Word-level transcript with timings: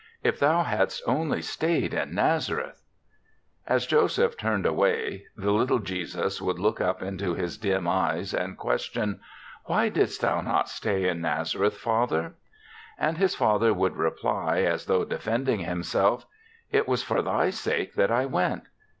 If 0.23 0.39
thou 0.39 0.63
hadst 0.63 1.03
only 1.05 1.43
stayed 1.43 1.93
in 1.93 2.15
Nazareth 2.15 2.81
^* 3.67 3.71
As 3.71 3.85
Joseph 3.85 4.35
turned 4.35 4.65
away, 4.65 5.27
the 5.37 5.51
little 5.51 5.77
THE 5.77 5.85
SEVENTH 5.85 5.85
CHRISTMAS 5.85 6.15
9 6.15 6.23
Jesus 6.25 6.41
would 6.41 6.57
look 6.57 6.81
up 6.81 7.03
into 7.03 7.33
his 7.35 7.57
dim 7.59 7.87
eyes 7.87 8.33
and 8.33 8.57
question, 8.57 9.19
"Why 9.65 9.89
didst 9.89 10.21
thou 10.21 10.41
not 10.41 10.69
stay 10.69 11.07
in 11.07 11.21
Nazareth, 11.21 11.77
father?*' 11.77 12.33
And 12.97 13.19
his 13.19 13.35
father 13.35 13.75
would 13.75 13.95
reply, 13.95 14.61
as 14.63 14.85
though 14.87 15.05
defending 15.05 15.59
himself," 15.59 16.25
It 16.71 16.87
was 16.87 17.03
for 17.03 17.21
thy 17.21 17.51
sake 17.51 17.93
that 17.93 18.09
I 18.09 18.25
went." 18.25 18.63